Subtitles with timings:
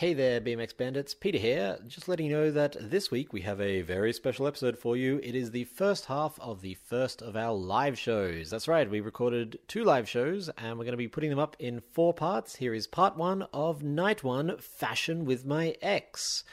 [0.00, 1.12] Hey there, BMX Bandits.
[1.12, 1.78] Peter here.
[1.86, 5.20] Just letting you know that this week we have a very special episode for you.
[5.22, 8.48] It is the first half of the first of our live shows.
[8.48, 11.54] That's right, we recorded two live shows and we're going to be putting them up
[11.58, 12.56] in four parts.
[12.56, 16.44] Here is part one of Night One Fashion with My Ex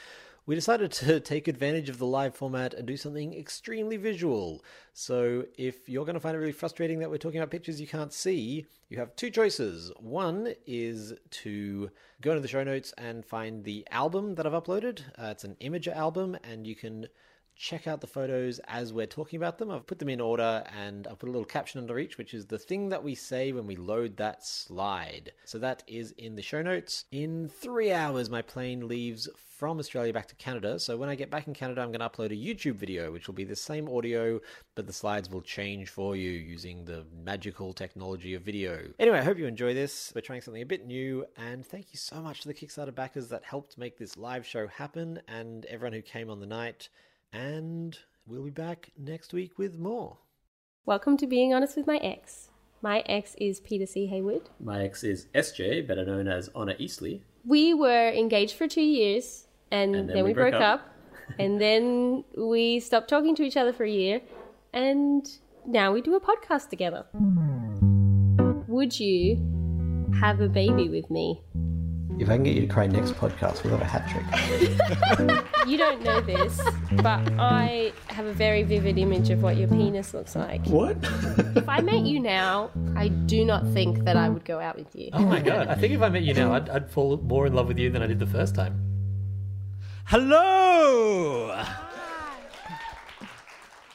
[0.48, 4.64] we decided to take advantage of the live format and do something extremely visual.
[4.94, 7.86] So, if you're going to find it really frustrating that we're talking about pictures you
[7.86, 9.92] can't see, you have two choices.
[10.00, 11.12] One is
[11.42, 11.90] to
[12.22, 15.02] go into the show notes and find the album that I've uploaded.
[15.18, 17.08] Uh, it's an Imgur album, and you can
[17.58, 19.70] check out the photos as we're talking about them.
[19.70, 22.46] I've put them in order and I've put a little caption under each, which is
[22.46, 25.32] the thing that we say when we load that slide.
[25.44, 27.04] So that is in the show notes.
[27.10, 30.78] In three hours, my plane leaves from Australia back to Canada.
[30.78, 33.26] So when I get back in Canada, I'm going to upload a YouTube video, which
[33.26, 34.38] will be the same audio,
[34.76, 38.82] but the slides will change for you using the magical technology of video.
[39.00, 40.12] Anyway, I hope you enjoy this.
[40.14, 43.30] We're trying something a bit new, and thank you so much to the Kickstarter backers
[43.30, 46.88] that helped make this live show happen and everyone who came on the night.
[47.32, 50.18] And we'll be back next week with more.
[50.86, 52.48] Welcome to Being Honest with My Ex.
[52.80, 54.06] My ex is Peter C.
[54.06, 54.48] Haywood.
[54.60, 57.22] My ex is SJ, better known as Honor Eastly.
[57.44, 60.80] We were engaged for two years and, and then, then, we, we broke, broke, up,
[60.80, 60.94] up
[61.38, 64.22] and then we stopped talking to each other for a year
[64.72, 65.28] and
[65.66, 67.04] now we do a podcast together.
[68.68, 71.42] Would you have a baby with me?
[72.20, 75.68] If I can get you to cry next podcast, we'll have a hat trick.
[75.68, 76.60] you don't know this,
[76.96, 80.66] but I have a very vivid image of what your penis looks like.
[80.66, 80.96] What?
[81.56, 84.96] if I met you now, I do not think that I would go out with
[84.96, 85.10] you.
[85.12, 85.68] Oh my god!
[85.68, 87.88] I think if I met you now, I'd, I'd fall more in love with you
[87.88, 88.82] than I did the first time.
[90.06, 91.64] Hello!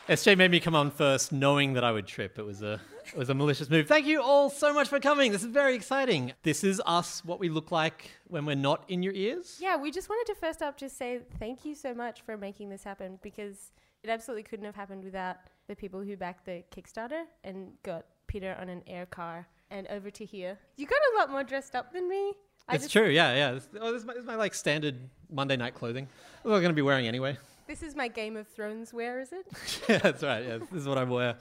[0.07, 2.39] SJ made me come on first, knowing that I would trip.
[2.39, 2.79] It was a
[3.13, 3.87] it was a malicious move.
[3.87, 5.31] Thank you all so much for coming.
[5.31, 6.33] This is very exciting.
[6.41, 9.59] This is us, what we look like when we're not in your ears.
[9.61, 12.69] Yeah, we just wanted to first up just say thank you so much for making
[12.69, 13.71] this happen because
[14.03, 18.57] it absolutely couldn't have happened without the people who backed the Kickstarter and got Peter
[18.59, 20.57] on an air car and over to here.
[20.75, 22.33] You got a lot more dressed up than me.
[22.67, 23.51] I it's true, yeah, yeah.
[23.51, 24.95] This, oh, this is, my, this is my like standard
[25.29, 26.07] Monday night clothing.
[26.41, 27.37] What am I going to be wearing anyway?
[27.67, 29.45] This is my Game of Thrones wear, is it?
[29.89, 30.43] yeah, that's right.
[30.43, 31.35] Yeah, this is what I wear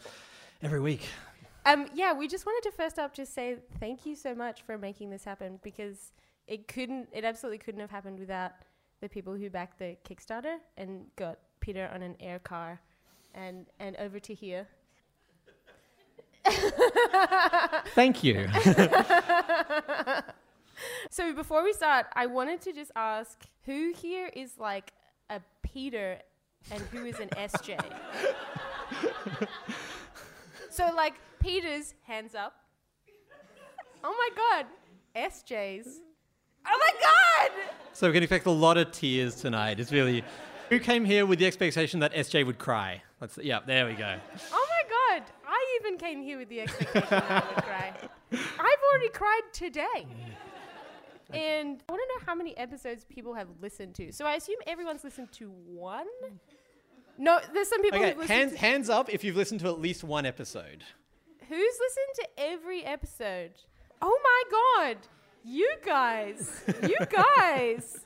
[0.63, 1.09] every week.
[1.65, 4.77] Um, yeah, we just wanted to first up just say thank you so much for
[4.77, 6.13] making this happen because
[6.47, 8.53] it couldn't, it absolutely couldn't have happened without
[9.01, 12.81] the people who backed the Kickstarter and got Peter on an air car
[13.35, 14.67] and and over to here.
[17.95, 18.49] Thank you.
[21.11, 24.93] so before we start, I wanted to just ask who here is like
[25.31, 26.19] a Peter
[26.71, 27.81] and who is an SJ?
[30.71, 32.55] so like Peter's hands up.
[34.05, 34.67] Oh my god.
[35.17, 36.01] SJ's.
[36.67, 37.51] Oh my god!
[37.93, 39.81] So we can expect a lot of tears tonight.
[39.81, 40.25] It's really
[40.69, 43.03] who came here with the expectation that SJ would cry?
[43.21, 44.17] Let's yeah, there we go.
[44.53, 45.25] Oh my god.
[45.47, 47.93] I even came here with the expectation that I would cry.
[48.33, 50.07] I've already cried today.
[51.33, 54.13] And I want to know how many episodes people have listened to.
[54.13, 56.07] So I assume everyone's listened to one.
[57.19, 57.99] No, there's some people.
[57.99, 60.85] Okay, hands hands up if you've listened to at least one episode.
[61.49, 63.53] Who's listened to every episode?
[64.01, 64.97] Oh my god,
[65.45, 67.99] you guys, you guys.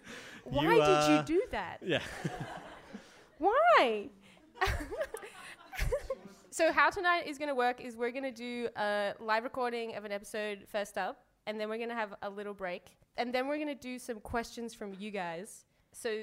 [0.45, 1.79] Why you, uh, did you do that?
[1.83, 2.01] Yeah.
[3.39, 4.09] Why?
[6.51, 9.97] so how tonight is going to work is we're going to do a live recording
[9.97, 13.35] of an episode first up, and then we're going to have a little break, and
[13.35, 15.65] then we're going to do some questions from you guys.
[15.93, 16.23] So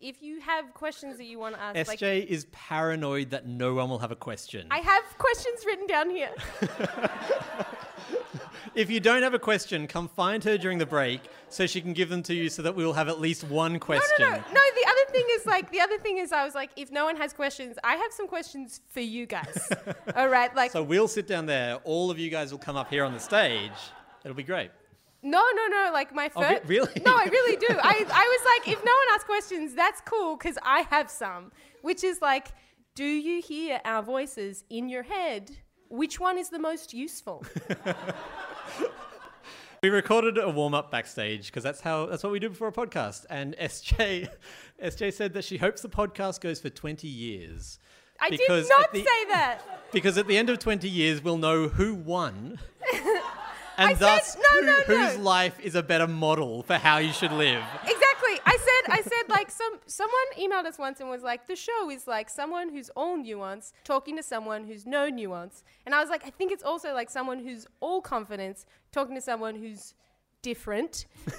[0.00, 3.74] if you have questions that you want to ask, SJ like, is paranoid that no
[3.74, 4.66] one will have a question.
[4.70, 6.30] I have questions written down here.
[8.74, 11.92] if you don't have a question, come find her during the break so she can
[11.92, 14.16] give them to you so that we will have at least one question.
[14.20, 14.42] No, no, no.
[14.52, 17.04] No, the other thing is like the other thing is I was like, if no
[17.04, 19.68] one has questions, I have some questions for you guys.
[20.16, 22.90] All right, like So we'll sit down there, all of you guys will come up
[22.90, 23.72] here on the stage.
[24.24, 24.70] It'll be great.
[25.30, 25.90] No, no, no.
[25.92, 26.62] Like my first.
[26.64, 27.02] Oh, really?
[27.04, 27.68] No, I really do.
[27.70, 31.52] I, I was like, if no one asks questions, that's cool because I have some.
[31.82, 32.48] Which is like,
[32.94, 35.50] do you hear our voices in your head?
[35.90, 37.44] Which one is the most useful?
[39.82, 42.72] we recorded a warm up backstage because that's how that's what we do before a
[42.72, 43.26] podcast.
[43.30, 44.28] And SJ,
[44.82, 47.78] SJ said that she hopes the podcast goes for twenty years.
[48.20, 49.60] I did not the, say that.
[49.92, 52.58] Because at the end of twenty years, we'll know who won.
[53.78, 55.06] And I thus said, no, who, no, no.
[55.08, 57.62] whose life is a better model for how you should live.
[57.82, 58.40] Exactly.
[58.44, 61.88] I said I said like some someone emailed us once and was like the show
[61.90, 65.64] is like someone who's all nuance talking to someone who's no nuance.
[65.86, 69.20] And I was like I think it's also like someone who's all confidence talking to
[69.20, 69.94] someone who's
[70.42, 71.06] different.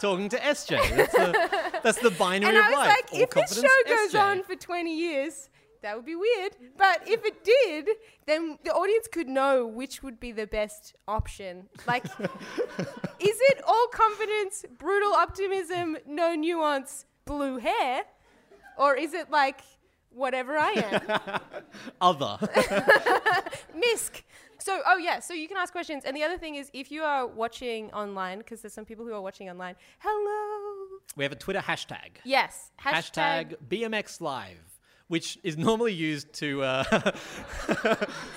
[0.00, 0.96] Talking to SJ.
[0.96, 2.88] That's, a, that's the binary and of I was life.
[2.88, 4.20] like, All if this show goes SJ.
[4.20, 5.49] on for 20 years,
[5.82, 6.56] that would be weird.
[6.76, 7.88] But if it did,
[8.26, 11.68] then the audience could know which would be the best option.
[11.86, 18.02] Like, is it all confidence, brutal optimism, no nuance, blue hair?
[18.76, 19.60] Or is it like
[20.10, 21.40] whatever I am?
[22.00, 22.38] Other.
[23.76, 24.22] Misk.
[24.58, 26.04] So, oh yeah, so you can ask questions.
[26.04, 29.12] And the other thing is, if you are watching online, because there's some people who
[29.14, 30.98] are watching online, hello.
[31.16, 32.18] we have a Twitter hashtag.
[32.24, 34.69] Yes, Hashtag BMX Live.
[35.10, 37.12] Which is normally used to, uh,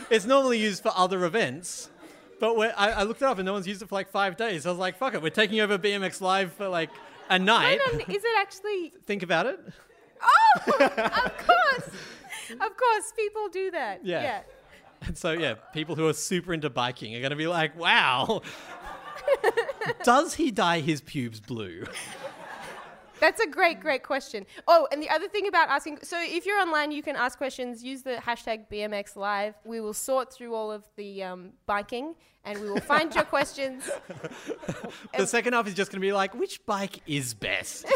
[0.10, 1.92] it's normally used for other events,
[2.40, 4.66] but I, I looked it up and no one's used it for like five days.
[4.66, 6.90] I was like, fuck it, we're taking over BMX Live for like
[7.30, 7.80] a night.
[7.94, 9.60] On, is it actually Think about it.
[10.20, 11.90] Oh, of course.
[12.50, 14.04] Of course, people do that.
[14.04, 14.24] Yeah.
[14.24, 14.42] Yeah.
[15.06, 18.42] And so, yeah, people who are super into biking are going to be like, wow,
[20.04, 21.84] does he dye his pubes blue?
[23.20, 24.46] That's a great, great question.
[24.68, 27.84] Oh, and the other thing about asking so if you're online, you can ask questions,
[27.84, 29.56] use the hashtag BMX Live.
[29.66, 32.16] We will sort through all of the um, biking
[32.46, 33.90] and we will find your questions.
[35.18, 37.86] The second half is just going to be like, which bike is best?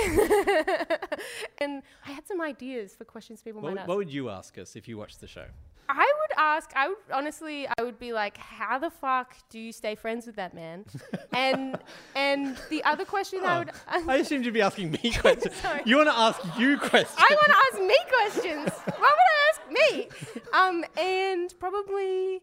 [1.60, 3.88] And I had some ideas for questions people What, might would- ask.
[3.90, 5.46] what would you ask us if you watched the show?
[5.90, 9.96] I ask, I would honestly, I would be like, how the fuck do you stay
[9.96, 10.86] friends with that man?
[11.34, 11.78] and
[12.16, 13.72] and the other question I would.
[13.88, 15.56] I assumed you'd be asking me questions.
[15.86, 17.16] You want to ask you questions?
[17.18, 18.70] I want to ask me questions.
[18.98, 20.08] Why would I ask me?
[20.54, 22.42] Um, and probably,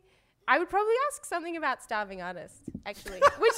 [0.48, 3.54] I would probably ask something about starving artists, actually, which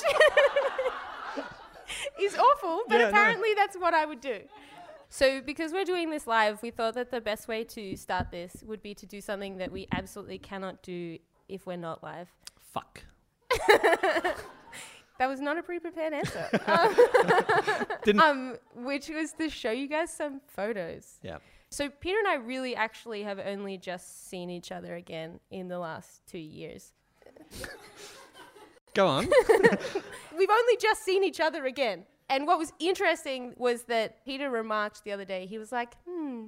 [2.21, 3.09] is awful, but Yeah, no.
[3.11, 4.41] apparently that's what I would do.
[5.09, 8.63] So, because we're doing this live, we thought that the best way to start this
[8.67, 11.19] would be to do something that we absolutely cannot do
[11.49, 12.29] if we're not live.
[12.59, 13.05] Fuck.
[15.19, 16.47] That was not a pre-prepared answer.
[18.05, 21.15] Didn't- um, which was to show you guys some photos.
[21.23, 21.39] Yeah.
[21.71, 25.79] So Peter and I really actually have only just seen each other again in the
[25.79, 26.93] last two years.
[28.95, 29.25] Go on.
[30.39, 32.05] We've only just seen each other again.
[32.29, 36.47] And what was interesting was that Peter remarked the other day, he was like, hmm,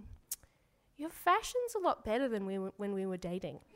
[0.96, 3.60] your fashion's a lot better than we were, when we were dating.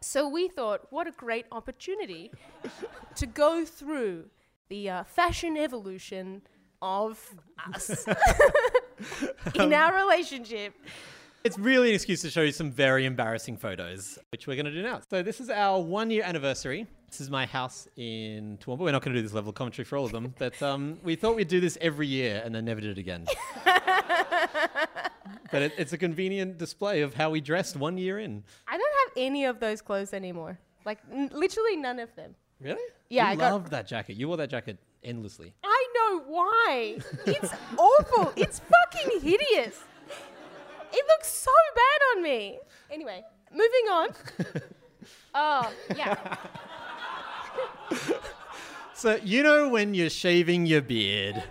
[0.00, 2.30] So we thought, what a great opportunity
[3.16, 4.26] to go through
[4.68, 6.42] the uh, fashion evolution
[6.82, 7.34] of
[7.72, 8.06] us
[9.54, 10.74] in our relationship.
[11.44, 14.72] It's really an excuse to show you some very embarrassing photos, which we're going to
[14.72, 15.02] do now.
[15.10, 16.86] So this is our one year anniversary.
[17.10, 18.78] This is my house in Toowoomba.
[18.78, 20.98] We're not going to do this level of commentary for all of them, but um,
[21.02, 23.26] we thought we'd do this every year and then never did it again.
[25.52, 28.42] but it, it's a convenient display of how we dressed one year in.
[28.66, 30.58] I don't have any of those clothes anymore.
[30.86, 32.34] Like n- literally none of them.
[32.58, 32.80] Really?
[33.10, 34.16] Yeah, You I got- loved that jacket.
[34.16, 35.52] You wore that jacket endlessly.
[35.62, 36.98] I know why.
[37.26, 38.32] It's awful.
[38.34, 39.78] It's fucking hideous.
[40.96, 42.58] It looks so bad on me.
[42.90, 44.08] Anyway, moving on.
[45.36, 46.36] Oh, yeah.
[48.94, 51.42] So, you know, when you're shaving your beard,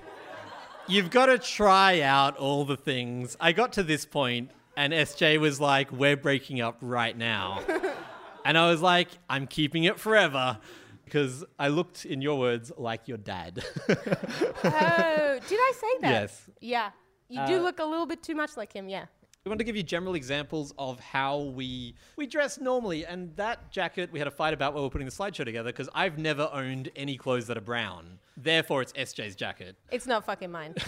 [0.87, 3.35] you've got to try out all the things.
[3.39, 7.61] I got to this point, and SJ was like, We're breaking up right now.
[8.45, 10.57] and I was like, I'm keeping it forever.
[11.03, 13.63] Because I looked, in your words, like your dad.
[13.89, 16.09] Oh, did I say that?
[16.09, 16.49] Yes.
[16.61, 16.89] Yeah.
[17.29, 19.05] You do Uh, look a little bit too much like him, yeah.
[19.45, 23.71] We want to give you general examples of how we we dress normally, and that
[23.71, 26.17] jacket we had a fight about while we were putting the slideshow together because I've
[26.17, 28.19] never owned any clothes that are brown.
[28.37, 29.75] Therefore, it's SJ's jacket.
[29.91, 30.75] It's not fucking mine.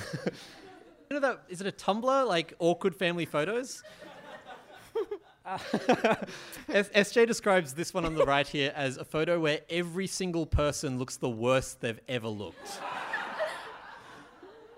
[1.11, 1.43] You know that?
[1.49, 3.83] Is it a Tumblr like awkward family photos?
[5.45, 5.59] Uh,
[6.69, 10.47] S- SJ describes this one on the right here as a photo where every single
[10.47, 12.79] person looks the worst they've ever looked.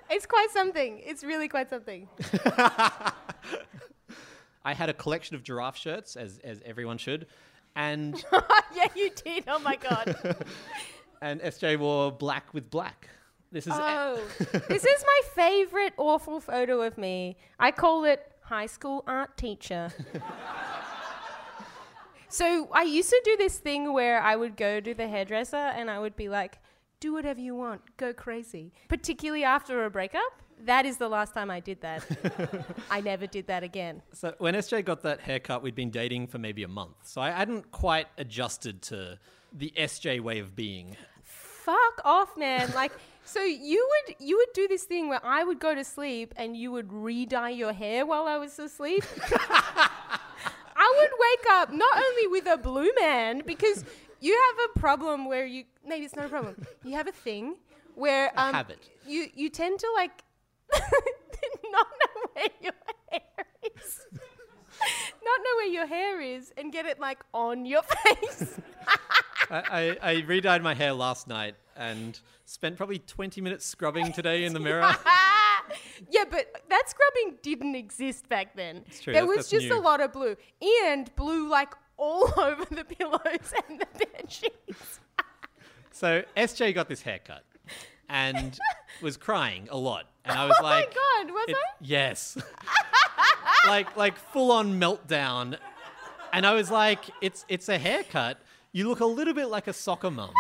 [0.10, 1.00] it's quite something.
[1.06, 2.10] It's really quite something.
[4.68, 7.26] I had a collection of giraffe shirts, as as everyone should,
[7.74, 8.22] and
[8.76, 9.46] yeah, you did.
[9.48, 10.14] Oh my god.
[11.22, 13.08] and SJ wore black with black.
[13.50, 14.20] This is Oh,
[14.68, 17.38] this is my favorite awful photo of me.
[17.58, 19.90] I call it high school art teacher.
[22.28, 25.90] so I used to do this thing where I would go to the hairdresser and
[25.90, 26.60] I would be like,
[27.00, 28.74] do whatever you want, go crazy.
[28.90, 30.42] Particularly after a breakup.
[30.66, 32.04] That is the last time I did that.
[32.92, 34.02] I never did that again.
[34.14, 36.96] So when SJ got that haircut, we'd been dating for maybe a month.
[37.04, 39.20] So I hadn't quite adjusted to
[39.54, 40.98] the SJ way of being.
[41.24, 42.72] Fuck off, man.
[42.74, 42.92] Like,
[43.26, 46.56] so you would you would do this thing where I would go to sleep and
[46.58, 49.04] you would re-dye your hair while I was asleep.
[50.80, 53.84] I would wake up not only with a blue man because
[54.22, 56.56] you have a problem where you maybe it's not a problem.
[56.84, 57.58] You have a thing
[57.96, 58.80] where um, habit.
[59.06, 60.24] you you tend to like
[61.72, 62.74] not know where your
[63.12, 63.22] hair
[63.76, 68.60] is, not know where your hair is, and get it like on your face.
[69.50, 74.44] I, I, I redyed my hair last night and spent probably 20 minutes scrubbing today
[74.46, 74.94] in the mirror.
[76.10, 78.84] yeah, but that scrubbing didn't exist back then.
[78.88, 80.36] It's true, There that's- was that's just a lot of blue,
[80.86, 85.00] and blue like all over the pillows and the bed sheets.
[85.92, 87.44] So SJ got this haircut
[88.08, 88.58] and
[89.02, 90.06] was crying a lot.
[90.28, 91.60] And I was Oh my God, was it- I?
[91.82, 92.38] Yes.
[93.68, 95.58] like like full on meltdown.
[96.34, 98.40] And I was like, it's it's a haircut.
[98.74, 100.32] You look a little bit like a soccer mum.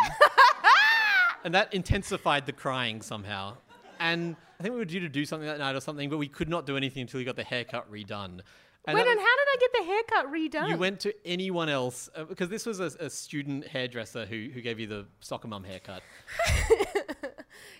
[1.43, 3.57] and that intensified the crying somehow.
[3.99, 6.27] And I think we were due to do something that night or something, but we
[6.27, 8.41] could not do anything until we got the haircut redone.
[8.85, 10.69] And Wait, and was- how did I get the haircut redone?
[10.69, 14.61] you went to anyone else uh, because this was a, a student hairdresser who, who
[14.61, 16.01] gave you the soccer mum haircut.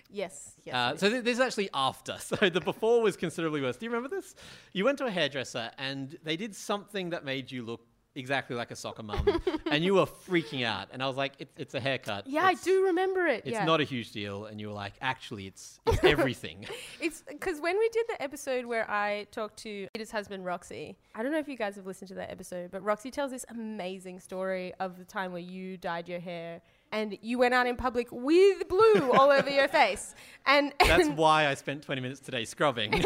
[0.09, 0.75] Yes, yes.
[0.75, 2.17] Uh, so th- this is actually after.
[2.27, 3.77] So the before was considerably worse.
[3.77, 4.35] Do you remember this?
[4.73, 7.81] You went to a hairdresser and they did something that made you look
[8.17, 9.41] exactly like a soccer mum,
[9.71, 10.89] and you were freaking out.
[10.91, 12.27] And I was like, it, "It's a haircut.
[12.27, 13.43] yeah, I do remember it.
[13.45, 13.65] It's yeah.
[13.65, 16.65] not a huge deal." And you were like, "Actually, it's it's everything."
[16.99, 21.23] It's because when we did the episode where I talked to Peter's husband, Roxy, I
[21.23, 24.19] don't know if you guys have listened to that episode, but Roxy tells this amazing
[24.19, 28.07] story of the time where you dyed your hair and you went out in public
[28.11, 30.15] with blue all over your face.
[30.45, 33.03] And, That's why I spent 20 minutes today scrubbing.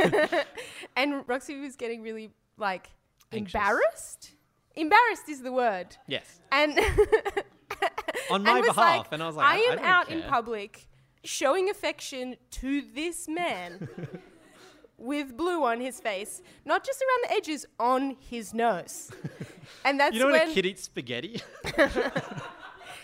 [0.95, 2.91] and Roxy was getting really like
[3.31, 3.53] Anxious.
[3.55, 4.31] embarrassed.
[4.75, 5.97] Embarrassed is the word.
[6.07, 6.79] yes, And
[8.31, 8.77] on my and behalf.
[8.77, 10.87] like, and I was like, I I, am don't out in public
[11.23, 13.89] showing affection to this man
[14.97, 19.11] with blue on his face, not just around the edges, on his nose.
[19.83, 21.41] And that's You know when when a kid eats spaghetti?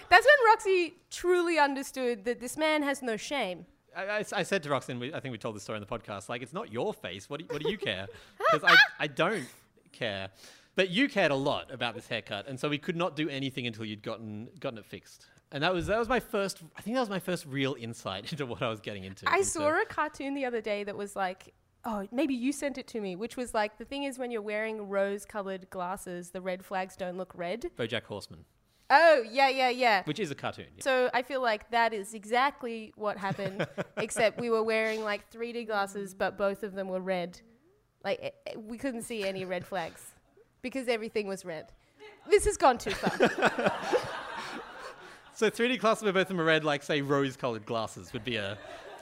[0.09, 3.65] That's when Roxy truly understood that this man has no shame.
[3.95, 5.87] I, I, I said to Roxanne, we, I think we told this story on the
[5.87, 7.29] podcast, like, it's not your face.
[7.29, 8.07] What do, what do you care?
[8.51, 9.45] Because I, I don't
[9.91, 10.29] care.
[10.75, 13.65] But you cared a lot about this haircut, and so we could not do anything
[13.65, 15.25] until you'd gotten gotten it fixed.
[15.51, 16.59] And that was that was my first.
[16.77, 19.27] I think that was my first real insight into what I was getting into.
[19.27, 22.77] I into- saw a cartoon the other day that was like, oh, maybe you sent
[22.77, 26.29] it to me, which was like, the thing is when you're wearing rose colored glasses,
[26.29, 27.71] the red flags don't look red.
[27.75, 28.45] BoJack Horseman,
[28.89, 30.03] Oh, yeah, yeah, yeah.
[30.05, 30.67] which is a cartoon.
[30.77, 30.83] yeah.
[30.83, 33.67] So I feel like that is exactly what happened,
[33.97, 37.39] except we were wearing like 3D glasses, but both of them were red.
[38.03, 40.01] Like eh, eh, we couldn't see any red flags
[40.61, 41.71] because everything was red.
[42.29, 43.71] This has gone too far.
[45.37, 48.37] So 3D glasses where both of them are red, like say rose-colored glasses, would be
[48.37, 48.57] a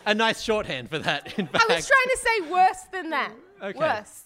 [0.06, 1.40] a nice shorthand for that.
[1.40, 3.32] In fact, I was trying to say worse than that.
[3.64, 3.80] Okay.
[3.80, 4.24] Worse.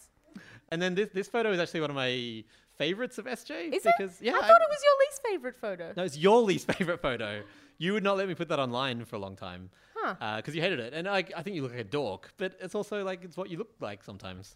[0.69, 2.43] and then this this photo is actually one of my
[2.79, 4.25] favorites of SJ Is because it?
[4.25, 5.93] yeah, I thought it was your least favorite photo.
[5.95, 7.43] No, it's your least favorite photo.
[7.77, 9.69] You would not let me put that online for a long time.
[9.95, 10.38] Huh.
[10.38, 10.93] Because you hated it.
[10.93, 13.50] And I, I think you look like a dork, but it's also like it's what
[13.50, 14.55] you look like sometimes.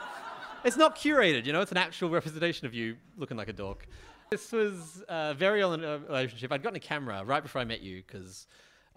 [0.64, 3.86] it's not curated, you know, it's an actual representation of you looking like a dork.
[4.30, 6.52] This was uh, very early in a relationship.
[6.52, 8.46] I'd gotten a camera right before I met you because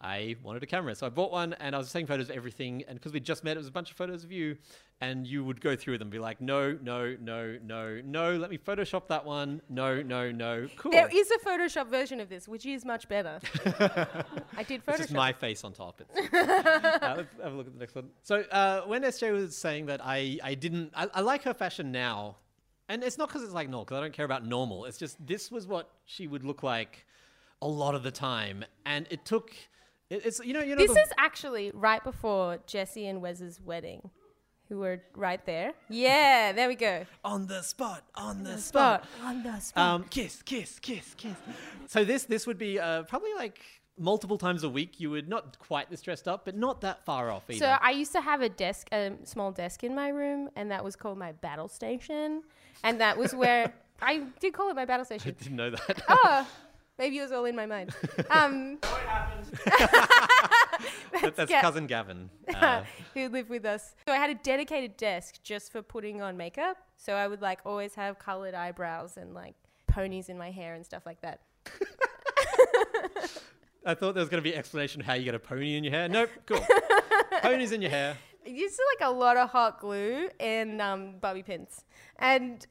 [0.01, 0.95] I wanted a camera.
[0.95, 2.83] So I bought one and I was taking photos of everything.
[2.87, 4.57] And because we just met, it was a bunch of photos of you.
[4.99, 8.49] And you would go through them and be like, no, no, no, no, no, let
[8.51, 9.61] me Photoshop that one.
[9.69, 10.67] No, no, no.
[10.77, 10.91] Cool.
[10.91, 13.39] There is a Photoshop version of this, which is much better.
[14.57, 14.97] I did It's Photoshop.
[14.97, 16.01] just my face on top.
[16.01, 18.09] It's, uh, let's have a look at the next one.
[18.23, 21.91] So uh, when SJ was saying that I, I didn't, I, I like her fashion
[21.91, 22.37] now.
[22.89, 24.85] And it's not because it's like normal, because I don't care about normal.
[24.85, 27.05] It's just this was what she would look like
[27.61, 28.65] a lot of the time.
[28.85, 29.51] And it took,
[30.11, 33.59] it, it's, you know, you know, This the- is actually right before Jesse and Wes's
[33.61, 34.09] wedding,
[34.69, 35.73] who were right there.
[35.89, 37.05] Yeah, there we go.
[37.25, 39.25] on the spot, on the Spot spot.
[39.27, 39.83] on the spot.
[39.83, 41.35] Um, kiss, kiss, kiss, kiss.
[41.87, 43.59] So this this would be uh, probably like
[43.97, 44.99] multiple times a week.
[44.99, 47.59] You would not quite this dressed up, but not that far off either.
[47.59, 50.83] so I used to have a desk, a small desk in my room, and that
[50.83, 52.43] was called my battle station,
[52.83, 55.35] and that was where I did call it my battle station.
[55.37, 56.01] I didn't know that.
[56.09, 56.47] oh,
[57.01, 57.89] maybe it was all in my mind.
[58.29, 58.77] Um,
[61.21, 62.29] That- that's Ga- cousin Gavin.
[62.55, 63.95] Uh, who lived with us.
[64.07, 66.77] So I had a dedicated desk just for putting on makeup.
[66.97, 69.55] So I would like always have colored eyebrows and like
[69.87, 71.41] ponies in my hair and stuff like that.
[73.85, 75.75] I thought there was going to be an explanation of how you get a pony
[75.75, 76.07] in your hair.
[76.07, 76.63] Nope, cool.
[77.41, 78.15] Ponies in your hair.
[78.45, 81.83] Used to like a lot of hot glue and um, bobby pins.
[82.19, 82.65] And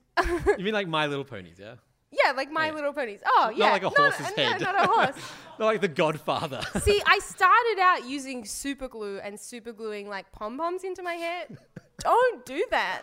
[0.59, 1.75] You mean like My Little Ponies, yeah?
[2.11, 2.73] Yeah, like My Yeah.
[2.75, 3.21] Little Ponies.
[3.25, 3.67] Oh, yeah.
[3.67, 4.61] Not like a not- horse's no, head.
[4.61, 5.17] not a horse.
[5.59, 6.63] Not like The Godfather.
[6.81, 11.13] See, I started out using super glue and super gluing like pom poms into my
[11.15, 11.45] hair.
[11.99, 13.03] Don't do that.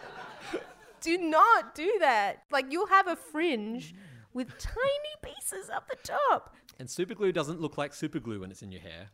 [0.99, 2.41] Do not do that.
[2.51, 3.93] Like you'll have a fringe
[4.33, 6.55] with tiny pieces up the top.
[6.79, 9.09] And super glue doesn't look like super glue when it's in your hair.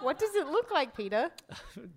[0.00, 1.30] What does it look like, Peter?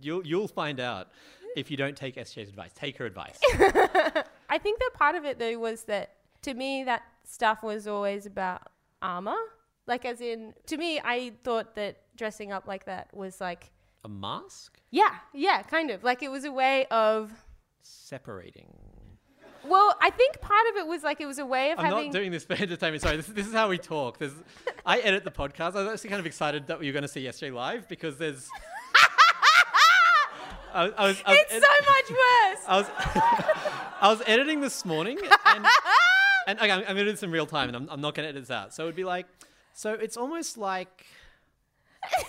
[0.02, 1.08] You'll you'll find out
[1.56, 2.72] if you don't take SJ's advice.
[2.76, 3.40] Take her advice.
[4.52, 6.12] I think that part of it though was that
[6.44, 8.62] to me that stuff was always about
[9.02, 9.38] armor.
[9.88, 13.72] Like as in to me I thought that dressing up like that was like
[14.04, 16.04] A mask yeah, yeah, kind of.
[16.04, 17.32] Like it was a way of
[17.82, 18.68] separating.
[19.64, 22.06] well, I think part of it was like it was a way of I'm having
[22.08, 23.02] not doing this for entertainment.
[23.02, 24.18] Sorry, this, this is how we talk.
[24.18, 24.34] There's,
[24.86, 25.76] I edit the podcast.
[25.76, 28.50] I was actually kind of excited that you're going to see yesterday live because there's.
[30.74, 32.66] I, was- I was, I was It's ed- so much worse.
[32.68, 32.88] I was,
[34.02, 35.66] I was editing this morning, and,
[36.48, 38.30] and okay, I'm, I'm to do this in real time, and I'm, I'm not to
[38.30, 38.74] edit this out.
[38.74, 39.28] So it would be like,
[39.74, 41.06] so it's almost like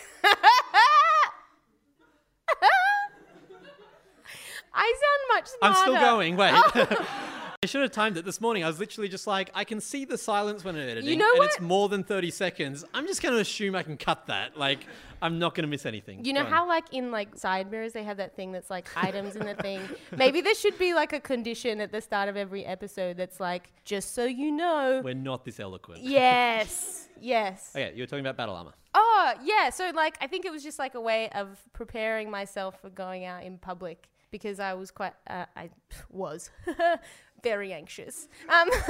[4.75, 6.37] I sound much I'm still going.
[6.37, 6.55] Wait.
[7.65, 8.65] I should have timed it this morning.
[8.65, 11.39] I was literally just like, I can see the silence when I'm editing, know and
[11.39, 11.47] what?
[11.47, 12.85] it's more than 30 seconds.
[12.93, 14.57] I'm just going to assume I can cut that.
[14.57, 14.85] Like,
[15.23, 16.25] I'm not going to miss anything.
[16.25, 16.53] You know Go on.
[16.53, 19.55] how like in like side mirrors they have that thing that's like items in the
[19.55, 19.81] thing.
[20.17, 23.71] Maybe there should be like a condition at the start of every episode that's like
[23.85, 25.01] just so you know.
[25.05, 26.03] we're not this eloquent?
[26.03, 27.09] Yes.
[27.25, 27.71] Yes.
[27.77, 28.73] Okay, you were talking about battle armor.
[28.95, 29.71] Oh, yeah.
[29.71, 33.25] So like I think it was just like a way of preparing myself for going
[33.25, 35.71] out in public because I was quite uh, I
[36.11, 36.51] was
[37.43, 38.29] very anxious.
[38.49, 38.71] Um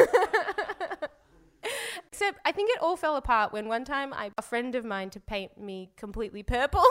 [2.08, 5.10] Except I think it all fell apart when one time I a friend of mine
[5.10, 6.84] to paint me completely purple.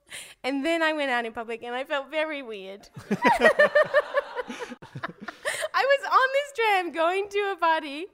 [0.44, 2.88] and then I went out in public and I felt very weird.
[5.74, 8.06] I was on this tram going to a party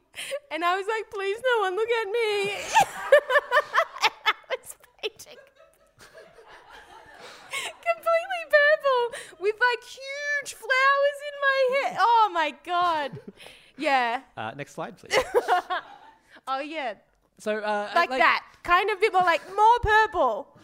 [0.51, 2.51] and I was like, please no one look at me.
[2.51, 5.39] and I was painting
[9.11, 11.59] completely with like huge flowers in my
[11.89, 11.97] hair.
[12.01, 13.21] Oh my god.
[13.77, 14.21] Yeah.
[14.37, 15.19] Uh, next slide, please.
[16.47, 16.95] Oh yeah.
[17.39, 18.45] so, uh, Like, that.
[18.63, 20.57] Kind of bit more like more purple.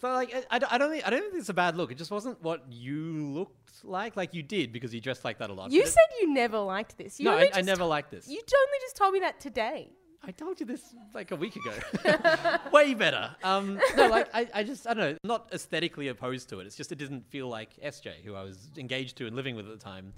[0.00, 1.92] So, like, I, I don't- I don't think I don't think it's a bad look.
[1.92, 4.16] It just wasn't what you looked like.
[4.16, 5.70] Like you did because you dressed like that a lot.
[5.72, 7.18] You said you never liked this.
[7.20, 8.28] You no, I, I never liked this.
[8.28, 9.90] You only just told me that today.
[10.26, 11.72] I told you this like a week ago.
[12.72, 13.34] Way better.
[13.42, 15.18] Um, no, like I, I just I don't know.
[15.24, 16.66] Not aesthetically opposed to it.
[16.66, 19.66] It's just it didn't feel like SJ, who I was engaged to and living with
[19.66, 20.12] at the time.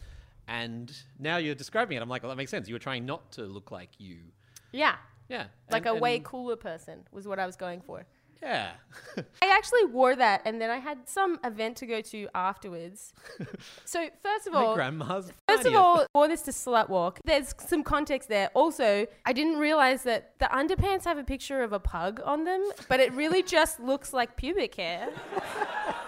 [0.49, 2.03] And now you're describing it.
[2.03, 2.69] I'm like, well, that makes sense.
[2.69, 4.19] You were trying not to look like you.
[4.73, 4.95] Yeah.
[5.29, 5.47] Yeah.
[5.71, 8.07] Like and- a way cooler person was what I was going for.
[8.43, 8.73] Yeah.
[9.43, 13.13] I actually wore that and then I had some event to go to afterwards.
[13.85, 15.33] so first of My all, grandma's.
[15.49, 15.77] First of 90th.
[15.77, 17.21] all, wore this to slut walk.
[17.25, 18.51] There's some context there.
[18.55, 22.63] Also, I didn't realize that the underpants have a picture of a pug on them,
[22.89, 25.09] but it really just looks like pubic hair.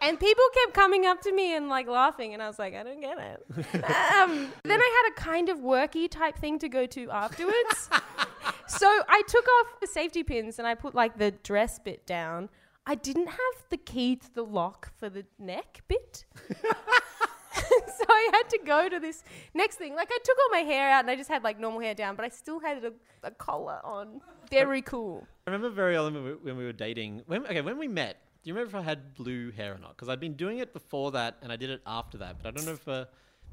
[0.00, 2.82] and people kept coming up to me and like laughing, and I was like, I
[2.82, 3.46] don't get it.
[3.74, 7.90] um, then I had a kind of worky type thing to go to afterwards.
[8.66, 12.48] so I took off the safety pins and I put like the dress bit down.
[12.86, 16.24] I didn't have the key to the lock for the neck bit.
[16.48, 19.22] so I had to go to this
[19.54, 19.94] next thing.
[19.94, 22.16] Like I took all my hair out and I just had like normal hair down,
[22.16, 24.20] but I still had a, a collar on.
[24.50, 25.26] Very cool.
[25.46, 27.22] I remember very early when we, when we were dating.
[27.26, 29.96] When, okay, when we met, do you remember if I had blue hair or not?
[29.96, 32.36] Because I'd been doing it before that, and I did it after that.
[32.42, 33.04] But I don't know if uh,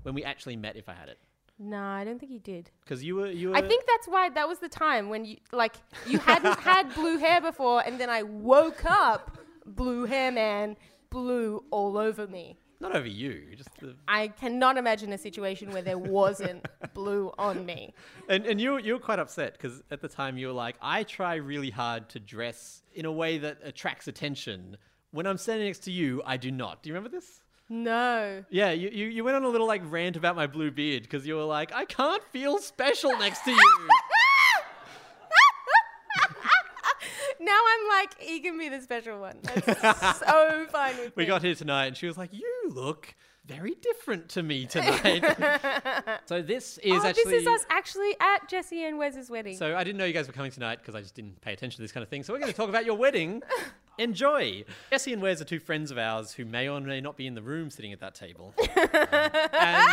[0.04, 1.20] when we actually met, if I had it.
[1.60, 2.70] No, I don't think you did.
[2.84, 3.56] Because you were you were.
[3.56, 7.18] I think that's why that was the time when you like you hadn't had blue
[7.18, 10.78] hair before, and then I woke up, blue hair man,
[11.10, 12.58] blue all over me.
[12.80, 13.44] Not over you.
[13.56, 17.94] Just the, I cannot imagine a situation where there wasn't blue on me.
[18.30, 20.76] and and you were- you were quite upset because at the time you were like,
[20.82, 24.78] I try really hard to dress in a way that attracts attention.
[25.12, 26.84] When I'm standing next to you, I do not.
[26.84, 27.42] Do you remember this?
[27.70, 28.44] No.
[28.50, 31.28] Yeah, you, you, you went on a little like rant about my blue beard because
[31.28, 33.58] you were like, I can't feel special next to you.
[37.40, 39.38] now I'm like, he can be the special one.
[39.44, 41.28] That's so fine with we me.
[41.28, 43.16] got here tonight and she was like, You look
[43.48, 45.24] very different to me tonight.
[46.26, 47.24] so this is oh, actually.
[47.32, 49.56] this is us actually at Jesse and Wes's wedding.
[49.58, 51.78] So I didn't know you guys were coming tonight because I just didn't pay attention
[51.78, 52.24] to this kind of thing.
[52.24, 53.42] So we're going to talk about your wedding.
[53.98, 54.64] Enjoy.
[54.92, 57.36] Jesse and Wes are two friends of ours who may or may not be in
[57.36, 58.54] the room sitting at that table.
[58.60, 58.90] Um,
[59.54, 59.88] and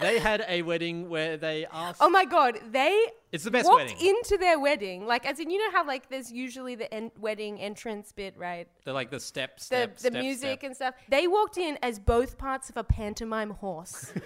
[0.00, 2.00] they had a wedding where they asked.
[2.02, 4.06] oh my god, they It's the best walked wedding.
[4.06, 7.60] into their wedding like as in you know how like there's usually the en- wedding
[7.60, 10.62] entrance bit right They're like the step, the step, the step, music step.
[10.64, 14.12] and stuff they walked in as both parts of a pantomime horse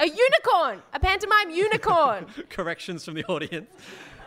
[0.00, 3.70] a unicorn a pantomime unicorn corrections from the audience.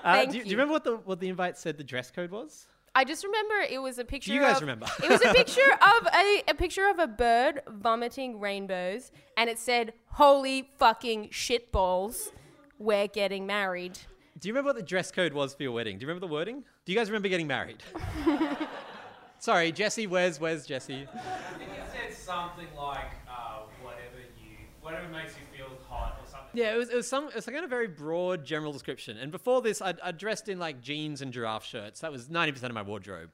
[0.04, 0.52] Uh, Thank do, you, do you.
[0.52, 2.68] you remember what the what the invite said the dress code was?
[2.98, 4.34] I just remember it was a picture.
[4.34, 4.88] you guys of- remember?
[5.04, 9.60] It was a picture of a, a picture of a bird vomiting rainbows, and it
[9.60, 12.32] said "Holy fucking shitballs,"
[12.80, 14.00] we're getting married.
[14.40, 16.00] Do you remember what the dress code was for your wedding?
[16.00, 16.64] Do you remember the wording?
[16.86, 17.84] Do you guys remember getting married?
[19.40, 20.08] Sorry, Jesse.
[20.08, 21.08] Where's where's Jesse?
[21.14, 26.28] I think it said something like uh, whatever you, whatever makes you feel hot or
[26.28, 26.47] something.
[26.58, 27.28] Yeah, it was, it was some.
[27.28, 29.18] It was like a very broad general description.
[29.18, 32.00] And before this, I I dressed in like jeans and giraffe shirts.
[32.00, 33.30] That was ninety percent of my wardrobe.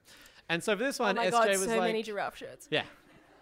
[0.50, 2.68] And so for this Oh one, my SJ god, was so like, many giraffe shirts.
[2.70, 2.82] Yeah.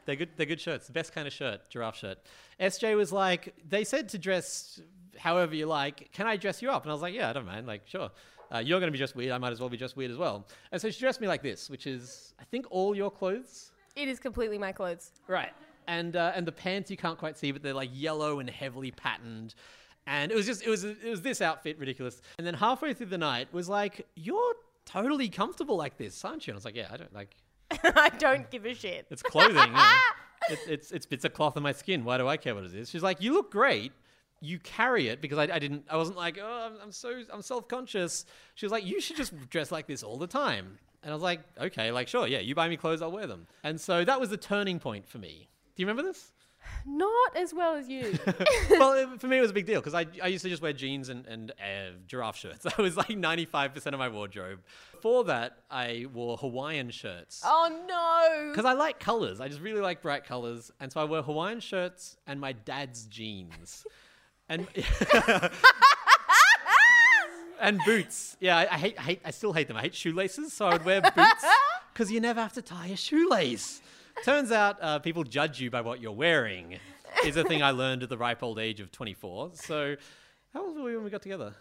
[0.06, 0.86] They're good they're good shirts.
[0.86, 2.18] The best kind of shirt, giraffe shirt.
[2.60, 4.80] SJ was like they said to dress
[5.18, 6.12] however you like.
[6.12, 6.82] Can I dress you up?
[6.84, 7.66] And I was like, Yeah, I don't mind.
[7.66, 8.10] Like, sure.
[8.54, 9.32] Uh, you're going to be just weird.
[9.32, 10.46] I might as well be just weird as well.
[10.70, 13.72] And so she dressed me like this, which is, I think, all your clothes.
[13.96, 15.10] It is completely my clothes.
[15.26, 15.52] Right.
[15.86, 18.90] And uh, and the pants you can't quite see, but they're like yellow and heavily
[18.90, 19.54] patterned.
[20.06, 22.20] And it was just it was it was this outfit ridiculous.
[22.38, 26.52] And then halfway through the night was like, You're totally comfortable like this, aren't you?
[26.52, 27.36] And I was like, Yeah, I don't like
[27.84, 29.06] I don't give a shit.
[29.10, 29.72] it's clothing.
[29.72, 29.92] know.
[30.50, 32.04] It's, it's it's bits of cloth on my skin.
[32.04, 32.90] Why do I care what it is?
[32.90, 33.92] She's like, you look great.
[34.40, 35.84] You carry it because I, I didn't.
[35.88, 38.26] I wasn't like, oh, I'm, I'm so I'm self conscious.
[38.56, 40.78] She was like, you should just dress like this all the time.
[41.04, 42.40] And I was like, okay, like sure, yeah.
[42.40, 43.46] You buy me clothes, I'll wear them.
[43.62, 45.48] And so that was the turning point for me.
[45.74, 46.32] Do you remember this?
[46.86, 48.18] Not as well as you.
[48.70, 50.62] well, it, for me, it was a big deal because I, I used to just
[50.62, 52.62] wear jeans and, and uh, giraffe shirts.
[52.64, 54.60] That was like 95% of my wardrobe.
[54.92, 57.42] Before that, I wore Hawaiian shirts.
[57.44, 58.50] oh no.
[58.50, 59.40] Because I like colors.
[59.40, 60.70] I just really like bright colors.
[60.80, 63.84] And so I wear Hawaiian shirts and my dad's jeans.
[64.48, 64.66] And
[67.60, 68.36] and boots.
[68.40, 69.76] Yeah, I, I hate, I hate, I still hate them.
[69.76, 71.44] I hate shoelaces, so I would wear boots
[71.92, 73.80] because you never have to tie a shoelace.
[74.24, 76.78] Turns out uh, people judge you by what you're wearing.
[77.24, 79.50] Is a thing I learned at the ripe old age of 24.
[79.54, 79.96] So,
[80.52, 81.54] how old were we when we got together?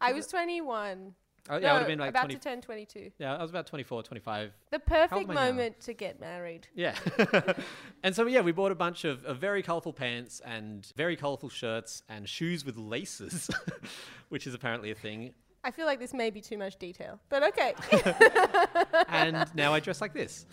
[0.00, 1.14] I was 21.
[1.50, 2.34] Oh, yeah, no, I would have been like about 20.
[2.36, 3.10] to turn 22.
[3.18, 4.52] Yeah, I was about 24, 25.
[4.70, 6.68] The perfect moment to get married.
[6.74, 6.94] Yeah.
[8.02, 11.50] and so, yeah, we bought a bunch of, of very colorful pants and very colorful
[11.50, 13.50] shirts and shoes with laces,
[14.30, 15.34] which is apparently a thing.
[15.64, 17.74] I feel like this may be too much detail, but okay.
[19.08, 20.46] And now I dress like this.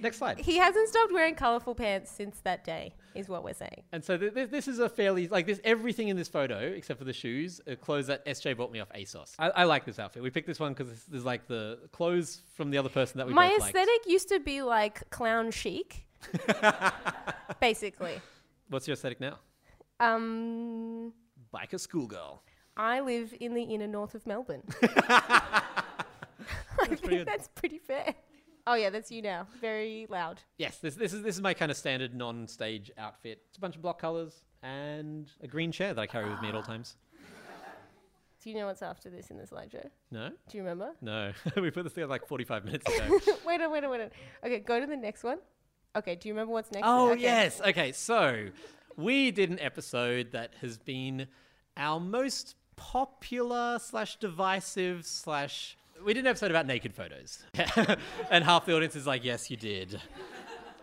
[0.00, 0.38] Next slide.
[0.38, 3.82] he hasn't stopped wearing colorful pants since that day, is what we're saying.
[3.92, 5.60] And so th- th- this is a fairly like this.
[5.64, 8.88] Everything in this photo, except for the shoes, are clothes that SJ bought me off
[8.94, 9.34] ASOS.
[9.38, 10.22] I, I like this outfit.
[10.22, 13.32] We picked this one because there's like the clothes from the other person that we
[13.32, 13.74] My both liked.
[13.76, 16.06] aesthetic used to be like clown chic,
[17.60, 18.20] basically.
[18.68, 19.38] What's your aesthetic now?
[20.00, 21.12] Um,
[21.54, 22.42] Biker schoolgirl.
[22.76, 24.62] I live in the inner north of Melbourne.
[24.82, 25.72] I
[26.78, 27.26] pretty think good.
[27.28, 28.14] that's pretty fair.
[28.66, 29.46] Oh yeah, that's you now.
[29.60, 30.40] Very loud.
[30.58, 33.40] Yes, this, this is this is my kind of standard non-stage outfit.
[33.48, 36.48] It's a bunch of block colors and a green chair that I carry with me
[36.48, 36.96] at all times.
[38.42, 39.88] Do you know what's after this in the slideshow?
[40.10, 40.92] No, Do you remember?
[41.00, 43.18] no, we put this together like 45 minutes ago.
[43.46, 44.10] wait on, wait on, wait on.
[44.44, 45.38] Okay, go to the next one.
[45.96, 46.84] Okay, do you remember what's next?
[46.86, 47.22] oh Okay.
[47.22, 47.92] yes, okay.
[47.92, 48.46] So
[48.96, 51.26] we did an episode that has been
[51.76, 55.76] our most popular slash divisive slash.
[56.04, 57.42] We did an episode about naked photos,
[58.30, 60.00] and half the audience is like, "Yes, you did."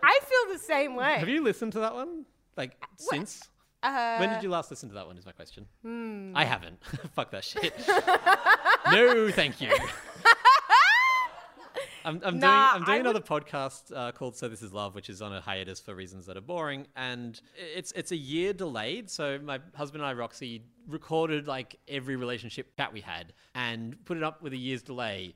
[0.02, 1.14] I feel the same way.
[1.18, 2.26] Have you listened to that one?
[2.56, 3.48] Like since?
[3.82, 5.16] Uh, When did you last listen to that one?
[5.18, 5.66] Is my question.
[6.34, 6.82] I haven't.
[7.14, 7.74] Fuck that shit.
[8.90, 9.70] no, thank you.
[12.04, 14.94] I'm, I'm Nah, doing I'm doing I another podcast uh, called "So This Is Love,"
[14.94, 17.40] which is on a hiatus for reasons that are boring, and
[17.74, 19.10] it's it's a year delayed.
[19.10, 24.16] So my husband and I, Roxy, recorded like every relationship chat we had and put
[24.16, 25.34] it up with a year's delay.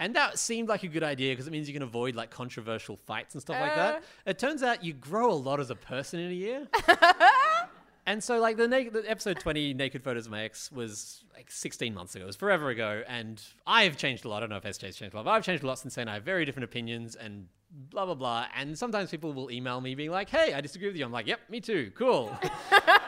[0.00, 2.96] And that seemed like a good idea because it means you can avoid like controversial
[2.96, 3.76] fights and stuff like Uh.
[3.76, 4.04] that.
[4.26, 6.68] It turns out you grow a lot as a person in a year.
[8.08, 11.50] And so, like the, naked, the episode twenty, naked photos of my ex was like
[11.50, 12.24] sixteen months ago.
[12.24, 14.38] It was forever ago, and I've changed a lot.
[14.38, 16.08] I don't know if SJ's changed a lot, but I've changed a lot since then.
[16.08, 17.48] I have very different opinions and
[17.90, 18.46] blah blah blah.
[18.56, 21.26] And sometimes people will email me being like, "Hey, I disagree with you." I'm like,
[21.26, 21.92] "Yep, me too.
[21.94, 22.34] Cool."